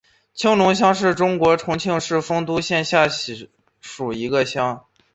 [0.33, 3.37] 青龙乡是中国重庆市丰都县下辖
[3.99, 4.83] 的一个乡。